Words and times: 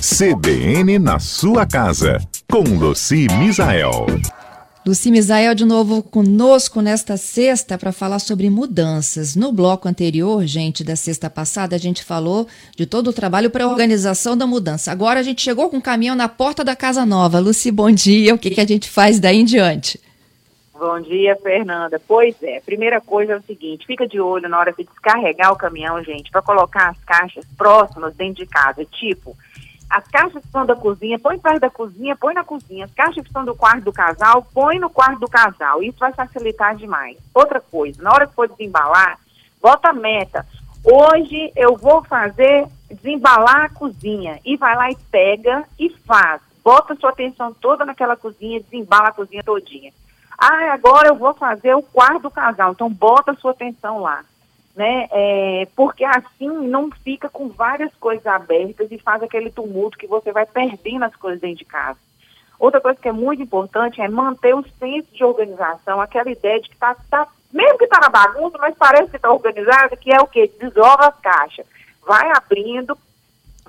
CBN 0.00 0.98
na 0.98 1.18
sua 1.18 1.66
casa, 1.66 2.16
com 2.50 2.60
Luci 2.60 3.26
Misael. 3.38 4.06
Luci 4.86 5.10
Misael 5.10 5.54
de 5.54 5.66
novo 5.66 6.02
conosco 6.02 6.80
nesta 6.80 7.18
sexta 7.18 7.76
para 7.76 7.92
falar 7.92 8.18
sobre 8.18 8.48
mudanças. 8.48 9.36
No 9.36 9.52
bloco 9.52 9.86
anterior, 9.86 10.46
gente, 10.46 10.82
da 10.82 10.96
sexta 10.96 11.28
passada, 11.28 11.76
a 11.76 11.78
gente 11.78 12.02
falou 12.02 12.48
de 12.74 12.86
todo 12.86 13.08
o 13.08 13.12
trabalho 13.12 13.50
para 13.50 13.64
a 13.64 13.68
organização 13.68 14.38
da 14.38 14.46
mudança. 14.46 14.90
Agora 14.90 15.20
a 15.20 15.22
gente 15.22 15.42
chegou 15.42 15.68
com 15.68 15.76
o 15.76 15.82
caminhão 15.82 16.16
na 16.16 16.30
porta 16.30 16.64
da 16.64 16.74
casa 16.74 17.04
nova. 17.04 17.38
Luci, 17.38 17.70
bom 17.70 17.90
dia. 17.90 18.34
O 18.34 18.38
que, 18.38 18.48
que 18.48 18.60
a 18.62 18.66
gente 18.66 18.88
faz 18.88 19.20
daí 19.20 19.40
em 19.40 19.44
diante? 19.44 20.00
Bom 20.72 20.98
dia, 21.02 21.36
Fernanda. 21.42 22.00
Pois 22.08 22.42
é, 22.42 22.58
primeira 22.60 23.02
coisa 23.02 23.34
é 23.34 23.36
o 23.36 23.42
seguinte, 23.42 23.86
fica 23.86 24.08
de 24.08 24.18
olho 24.18 24.48
na 24.48 24.58
hora 24.58 24.72
de 24.72 24.82
descarregar 24.82 25.52
o 25.52 25.56
caminhão, 25.56 26.02
gente, 26.02 26.30
para 26.30 26.40
colocar 26.40 26.88
as 26.88 27.04
caixas 27.04 27.44
próximas 27.58 28.14
dentro 28.14 28.42
de 28.42 28.46
casa, 28.46 28.82
tipo, 28.86 29.36
as 29.90 30.06
caixas 30.06 30.40
que 30.40 30.46
estão 30.46 30.64
da 30.64 30.76
cozinha, 30.76 31.18
põe 31.18 31.36
perto 31.36 31.60
da 31.60 31.68
cozinha, 31.68 32.14
põe 32.14 32.32
na 32.32 32.44
cozinha. 32.44 32.84
As 32.84 32.94
caixas 32.94 33.22
que 33.24 33.28
estão 33.28 33.44
do 33.44 33.56
quarto 33.56 33.82
do 33.82 33.92
casal, 33.92 34.46
põe 34.54 34.78
no 34.78 34.88
quarto 34.88 35.18
do 35.18 35.28
casal. 35.28 35.82
Isso 35.82 35.98
vai 35.98 36.12
facilitar 36.12 36.76
demais. 36.76 37.18
Outra 37.34 37.60
coisa, 37.60 38.00
na 38.00 38.12
hora 38.12 38.28
que 38.28 38.34
for 38.34 38.48
desembalar, 38.48 39.18
bota 39.60 39.88
a 39.88 39.92
meta. 39.92 40.46
Hoje 40.84 41.52
eu 41.56 41.76
vou 41.76 42.04
fazer 42.04 42.68
desembalar 42.88 43.64
a 43.64 43.68
cozinha. 43.68 44.38
E 44.44 44.56
vai 44.56 44.76
lá 44.76 44.90
e 44.92 44.96
pega 45.10 45.64
e 45.76 45.90
faz. 46.06 46.40
Bota 46.62 46.94
sua 46.94 47.10
atenção 47.10 47.52
toda 47.52 47.84
naquela 47.84 48.16
cozinha, 48.16 48.60
desembala 48.60 49.08
a 49.08 49.12
cozinha 49.12 49.42
todinha. 49.42 49.92
Ah, 50.38 50.72
agora 50.72 51.08
eu 51.08 51.16
vou 51.16 51.34
fazer 51.34 51.74
o 51.74 51.82
quarto 51.82 52.22
do 52.22 52.30
casal. 52.30 52.70
Então 52.70 52.88
bota 52.88 53.34
sua 53.34 53.50
atenção 53.50 53.98
lá. 53.98 54.24
Né? 54.74 55.08
É, 55.10 55.68
porque 55.74 56.04
assim 56.04 56.48
não 56.48 56.90
fica 56.90 57.28
com 57.28 57.48
várias 57.48 57.92
coisas 57.96 58.26
abertas 58.26 58.90
e 58.90 58.98
faz 58.98 59.22
aquele 59.22 59.50
tumulto 59.50 59.98
que 59.98 60.06
você 60.06 60.30
vai 60.32 60.46
perdendo 60.46 61.04
as 61.04 61.16
coisas 61.16 61.40
dentro 61.40 61.58
de 61.58 61.64
casa. 61.64 61.98
Outra 62.58 62.80
coisa 62.80 63.00
que 63.00 63.08
é 63.08 63.12
muito 63.12 63.42
importante 63.42 64.02
é 64.02 64.08
manter 64.08 64.54
o 64.54 64.64
senso 64.78 65.08
de 65.12 65.24
organização, 65.24 65.98
aquela 65.98 66.30
ideia 66.30 66.60
de 66.60 66.68
que 66.68 66.74
está, 66.74 66.94
tá, 67.10 67.26
mesmo 67.50 67.78
que 67.78 67.84
está 67.84 67.98
na 68.00 68.10
bagunça, 68.10 68.58
mas 68.58 68.76
parece 68.76 69.10
que 69.10 69.16
está 69.16 69.32
organizado, 69.32 69.96
que 69.96 70.12
é 70.12 70.20
o 70.20 70.26
quê? 70.26 70.52
Desova 70.60 71.08
as 71.08 71.18
caixas. 71.20 71.66
Vai 72.06 72.30
abrindo, 72.30 72.96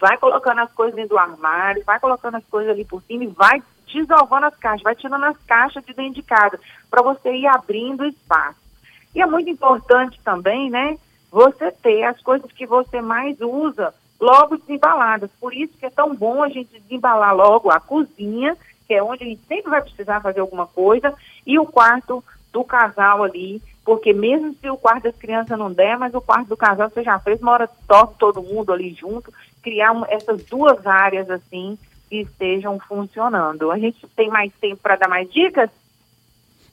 vai 0.00 0.16
colocando 0.16 0.60
as 0.60 0.72
coisas 0.72 0.94
dentro 0.94 1.10
do 1.10 1.18
armário, 1.18 1.84
vai 1.84 2.00
colocando 2.00 2.36
as 2.36 2.44
coisas 2.46 2.72
ali 2.72 2.84
por 2.84 3.02
cima 3.02 3.24
e 3.24 3.28
vai 3.28 3.62
desovando 3.92 4.46
as 4.46 4.56
caixas, 4.56 4.82
vai 4.82 4.94
tirando 4.94 5.24
as 5.24 5.36
caixas 5.44 5.84
de 5.84 5.92
dentro 5.92 6.14
de 6.14 6.22
casa, 6.22 6.58
para 6.90 7.02
você 7.02 7.30
ir 7.30 7.46
abrindo 7.46 8.06
espaço. 8.06 8.67
E 9.14 9.22
é 9.22 9.26
muito 9.26 9.50
importante 9.50 10.20
também, 10.24 10.70
né, 10.70 10.98
você 11.30 11.70
ter 11.70 12.04
as 12.04 12.20
coisas 12.20 12.50
que 12.52 12.66
você 12.66 13.00
mais 13.00 13.40
usa 13.40 13.94
logo 14.20 14.56
desembaladas. 14.56 15.30
Por 15.40 15.54
isso 15.54 15.72
que 15.78 15.86
é 15.86 15.90
tão 15.90 16.14
bom 16.14 16.42
a 16.42 16.48
gente 16.48 16.78
desembalar 16.80 17.34
logo 17.34 17.70
a 17.70 17.78
cozinha, 17.78 18.56
que 18.86 18.94
é 18.94 19.02
onde 19.02 19.24
a 19.24 19.26
gente 19.26 19.42
sempre 19.46 19.70
vai 19.70 19.82
precisar 19.82 20.20
fazer 20.20 20.40
alguma 20.40 20.66
coisa, 20.66 21.14
e 21.46 21.58
o 21.58 21.66
quarto 21.66 22.24
do 22.52 22.64
casal 22.64 23.22
ali, 23.22 23.62
porque 23.84 24.12
mesmo 24.12 24.54
se 24.54 24.68
o 24.68 24.76
quarto 24.76 25.04
das 25.04 25.16
crianças 25.16 25.58
não 25.58 25.72
der, 25.72 25.98
mas 25.98 26.14
o 26.14 26.20
quarto 26.20 26.48
do 26.48 26.56
casal 26.56 26.90
você 26.90 27.02
já 27.02 27.18
fez, 27.18 27.40
uma 27.40 27.52
hora 27.52 27.70
toca 27.86 28.14
todo 28.18 28.42
mundo 28.42 28.72
ali 28.72 28.94
junto, 28.94 29.32
criar 29.62 29.92
um, 29.92 30.04
essas 30.06 30.42
duas 30.44 30.86
áreas 30.86 31.30
assim 31.30 31.78
que 32.08 32.22
estejam 32.22 32.78
funcionando. 32.80 33.70
A 33.70 33.78
gente 33.78 34.06
tem 34.16 34.28
mais 34.28 34.52
tempo 34.60 34.80
para 34.82 34.96
dar 34.96 35.08
mais 35.08 35.30
dicas? 35.30 35.70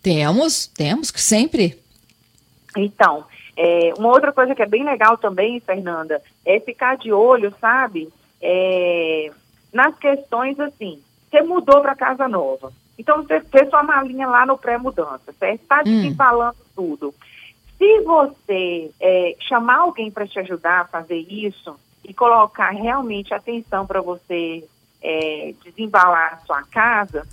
Temos, 0.01 0.67
temos, 0.67 1.11
sempre. 1.15 1.84
Então, 2.75 3.25
é, 3.57 3.93
uma 3.97 4.09
outra 4.09 4.31
coisa 4.31 4.53
que 4.53 4.61
é 4.61 4.65
bem 4.65 4.83
legal 4.83 5.17
também, 5.17 5.59
Fernanda, 5.59 6.21
é 6.45 6.59
ficar 6.59 6.97
de 6.97 7.11
olho, 7.11 7.53
sabe, 7.59 8.09
é, 8.41 9.31
nas 9.73 9.97
questões 9.97 10.59
assim, 10.59 11.01
você 11.29 11.41
mudou 11.41 11.81
para 11.81 11.95
casa 11.95 12.27
nova, 12.27 12.71
então 12.97 13.23
você 13.23 13.39
fez 13.41 13.69
sua 13.69 13.83
malinha 13.83 14.27
lá 14.27 14.45
no 14.45 14.57
pré-mudança, 14.57 15.33
certo? 15.37 15.61
Está 15.61 15.83
desembalando 15.83 16.57
hum. 16.59 16.71
tudo. 16.75 17.15
Se 17.77 18.01
você 18.01 18.91
é, 19.01 19.35
chamar 19.39 19.79
alguém 19.79 20.09
para 20.09 20.27
te 20.27 20.39
ajudar 20.39 20.81
a 20.81 20.85
fazer 20.85 21.17
isso 21.17 21.77
e 22.03 22.13
colocar 22.13 22.69
realmente 22.69 23.33
atenção 23.33 23.85
para 23.85 24.01
você 24.01 24.63
é, 25.01 25.53
desembalar 25.63 26.35
a 26.35 26.45
sua 26.45 26.63
casa, 26.63 27.27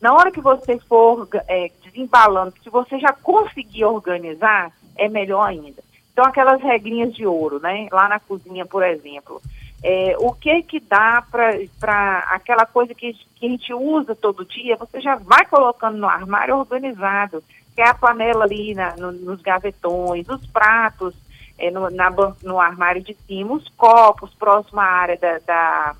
na 0.00 0.12
hora 0.12 0.32
que 0.32 0.40
você 0.40 0.78
for 0.80 1.28
é, 1.46 1.70
desembalando, 1.82 2.54
se 2.62 2.68
você 2.68 2.98
já 2.98 3.12
conseguir 3.12 3.84
organizar, 3.84 4.72
é 4.96 5.08
melhor 5.08 5.48
ainda. 5.48 5.82
Então, 6.12 6.24
aquelas 6.24 6.62
regrinhas 6.62 7.12
de 7.12 7.26
ouro, 7.26 7.58
né? 7.58 7.88
Lá 7.90 8.08
na 8.08 8.20
cozinha, 8.20 8.64
por 8.64 8.84
exemplo. 8.84 9.42
É, 9.82 10.16
o 10.18 10.32
que 10.32 10.62
que 10.62 10.80
dá 10.80 11.22
para 11.30 12.18
aquela 12.30 12.64
coisa 12.64 12.94
que, 12.94 13.12
que 13.36 13.46
a 13.46 13.48
gente 13.50 13.74
usa 13.74 14.14
todo 14.14 14.44
dia, 14.44 14.76
você 14.76 15.00
já 15.00 15.16
vai 15.16 15.44
colocando 15.44 15.98
no 15.98 16.08
armário 16.08 16.56
organizado, 16.56 17.44
que 17.74 17.82
é 17.82 17.88
a 17.88 17.94
panela 17.94 18.44
ali 18.44 18.74
na, 18.74 18.96
no, 18.96 19.12
nos 19.12 19.42
gavetões, 19.42 20.26
os 20.28 20.46
pratos 20.46 21.14
é, 21.58 21.70
no, 21.70 21.90
na, 21.90 22.10
no 22.42 22.58
armário 22.58 23.02
de 23.02 23.12
cima, 23.26 23.52
os 23.54 23.68
copos 23.70 24.32
próximo 24.34 24.80
à 24.80 24.84
área 24.84 25.18
da, 25.18 25.38
da 25.40 25.96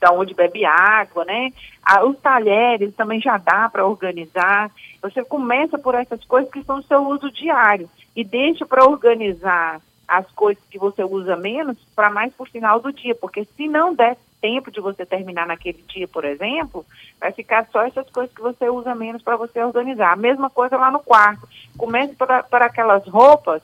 da 0.00 0.10
onde 0.10 0.34
bebe 0.34 0.64
água, 0.64 1.24
né? 1.24 1.52
Os 2.04 2.18
talheres 2.18 2.94
também 2.96 3.20
já 3.20 3.38
dá 3.38 3.68
para 3.68 3.86
organizar. 3.86 4.68
Você 5.00 5.22
começa 5.24 5.78
por 5.78 5.94
essas 5.94 6.24
coisas 6.24 6.50
que 6.50 6.64
são 6.64 6.78
o 6.78 6.82
seu 6.82 7.06
uso 7.06 7.30
diário 7.30 7.88
e 8.14 8.24
deixa 8.24 8.66
para 8.66 8.84
organizar 8.84 9.80
as 10.06 10.26
coisas 10.32 10.62
que 10.68 10.78
você 10.78 11.04
usa 11.04 11.36
menos 11.36 11.76
para 11.94 12.10
mais 12.10 12.32
por 12.34 12.48
final 12.48 12.80
do 12.80 12.92
dia, 12.92 13.14
porque 13.14 13.44
se 13.44 13.68
não 13.68 13.94
der 13.94 14.16
tempo 14.40 14.70
de 14.70 14.80
você 14.80 15.06
terminar 15.06 15.46
naquele 15.46 15.84
dia, 15.86 16.08
por 16.08 16.24
exemplo, 16.24 16.84
vai 17.20 17.30
ficar 17.30 17.68
só 17.70 17.82
essas 17.82 18.08
coisas 18.10 18.34
que 18.34 18.40
você 18.40 18.68
usa 18.68 18.94
menos 18.94 19.22
para 19.22 19.36
você 19.36 19.62
organizar. 19.62 20.12
A 20.12 20.16
mesma 20.16 20.50
coisa 20.50 20.76
lá 20.76 20.90
no 20.90 21.00
quarto. 21.00 21.46
Comece 21.76 22.14
para 22.14 22.66
aquelas 22.66 23.06
roupas 23.06 23.62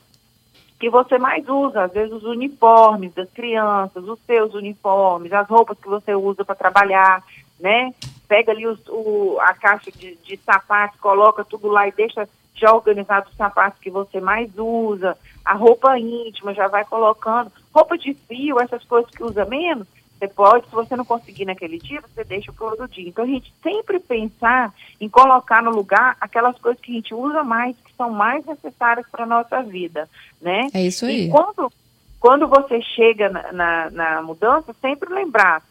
que 0.78 0.90
você 0.90 1.18
mais 1.18 1.48
usa, 1.48 1.84
às 1.84 1.92
vezes 1.92 2.12
os 2.12 2.24
uniformes 2.24 3.14
das 3.14 3.30
crianças, 3.30 4.04
os 4.04 4.18
seus 4.26 4.54
uniformes, 4.54 5.32
as 5.32 5.48
roupas 5.48 5.78
que 5.78 5.88
você 5.88 6.14
usa 6.14 6.44
para 6.44 6.54
trabalhar, 6.54 7.24
né? 7.58 7.94
Pega 8.28 8.52
ali 8.52 8.66
os, 8.66 8.78
o, 8.88 9.38
a 9.40 9.54
caixa 9.54 9.90
de, 9.90 10.16
de 10.16 10.36
sapatos, 10.36 11.00
coloca 11.00 11.44
tudo 11.44 11.68
lá 11.68 11.88
e 11.88 11.92
deixa 11.92 12.28
já 12.60 12.72
organizado 12.72 13.28
os 13.30 13.36
sapatos 13.36 13.80
que 13.80 13.90
você 13.90 14.20
mais 14.20 14.50
usa, 14.56 15.16
a 15.44 15.54
roupa 15.54 15.98
íntima 15.98 16.54
já 16.54 16.68
vai 16.68 16.84
colocando, 16.84 17.52
roupa 17.74 17.96
de 17.96 18.14
fio, 18.14 18.60
essas 18.60 18.84
coisas 18.84 19.10
que 19.10 19.22
usa 19.22 19.44
menos, 19.44 19.86
você 20.18 20.28
pode, 20.28 20.66
se 20.66 20.72
você 20.72 20.96
não 20.96 21.04
conseguir 21.04 21.44
naquele 21.44 21.78
dia, 21.78 22.00
você 22.00 22.24
deixa 22.24 22.50
para 22.52 22.66
outro 22.66 22.88
dia. 22.88 23.06
Então 23.06 23.24
a 23.24 23.28
gente 23.28 23.52
sempre 23.62 24.00
pensar 24.00 24.72
em 24.98 25.08
colocar 25.08 25.62
no 25.62 25.70
lugar 25.70 26.16
aquelas 26.20 26.58
coisas 26.58 26.80
que 26.80 26.90
a 26.90 26.94
gente 26.94 27.14
usa 27.14 27.44
mais, 27.44 27.76
que 27.76 27.92
são 27.94 28.10
mais 28.10 28.44
necessárias 28.46 29.06
para 29.10 29.24
a 29.24 29.28
nossa 29.28 29.62
vida, 29.62 30.08
né? 30.40 30.68
É 30.72 30.82
isso 30.82 31.04
aí. 31.04 31.26
E 31.26 31.30
quando, 31.30 31.70
quando 32.18 32.48
você 32.48 32.80
chega 32.80 33.28
na, 33.28 33.52
na, 33.52 33.90
na 33.90 34.22
mudança, 34.22 34.74
sempre 34.80 35.12
lembrar 35.12 35.62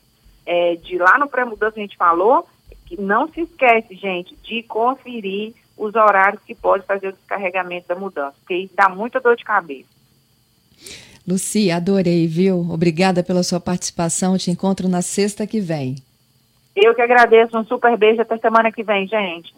é, 0.45 0.75
de 0.75 0.97
lá 0.97 1.17
no 1.17 1.27
pré-mudança 1.27 1.77
a 1.77 1.81
gente 1.81 1.97
falou, 1.97 2.47
que 2.85 3.01
não 3.01 3.27
se 3.27 3.41
esquece, 3.41 3.95
gente, 3.95 4.35
de 4.43 4.61
conferir 4.61 5.55
os 5.77 5.95
horários 5.95 6.41
que 6.43 6.55
pode 6.55 6.85
fazer 6.85 7.09
o 7.09 7.13
descarregamento 7.13 7.87
da 7.87 7.95
mudança, 7.95 8.35
porque 8.39 8.55
isso 8.55 8.73
dá 8.75 8.89
muita 8.89 9.19
dor 9.19 9.35
de 9.35 9.43
cabeça. 9.43 9.89
Luci, 11.27 11.71
adorei, 11.71 12.27
viu? 12.27 12.59
Obrigada 12.69 13.23
pela 13.23 13.41
sua 13.41 13.59
participação. 13.59 14.37
Te 14.37 14.51
encontro 14.51 14.87
na 14.87 15.01
sexta 15.01 15.47
que 15.47 15.59
vem. 15.59 15.95
Eu 16.75 16.93
que 16.93 17.01
agradeço. 17.01 17.57
Um 17.57 17.65
super 17.65 17.97
beijo 17.97 18.21
até 18.21 18.37
semana 18.37 18.71
que 18.71 18.83
vem, 18.83 19.07
gente. 19.07 19.55